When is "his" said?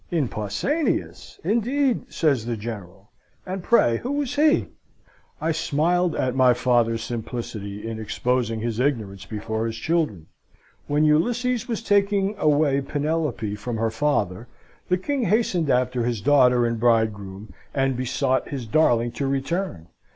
8.61-8.79, 9.67-9.75, 16.03-16.19, 18.49-18.65